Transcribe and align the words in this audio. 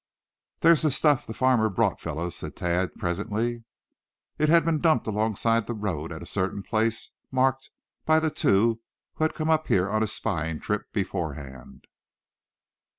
"There's 0.61 0.81
the 0.81 0.89
stuff 0.89 1.27
the 1.27 1.33
farmer 1.35 1.69
brought, 1.69 2.01
fellows!" 2.01 2.35
said 2.35 2.55
Thad, 2.55 2.95
presently. 2.95 3.65
It 4.39 4.49
had 4.49 4.65
been 4.65 4.79
dumped 4.81 5.05
alongside 5.05 5.67
the 5.67 5.75
road 5.75 6.11
at 6.11 6.23
a 6.23 6.25
certain 6.25 6.63
place 6.63 7.11
marked 7.29 7.69
by 8.05 8.19
the 8.19 8.31
two 8.31 8.81
who 9.13 9.25
had 9.25 9.35
come 9.35 9.51
up 9.51 9.67
here 9.67 9.91
on 9.91 10.01
a 10.01 10.07
spying 10.07 10.59
trip 10.59 10.91
beforehand. 10.91 11.85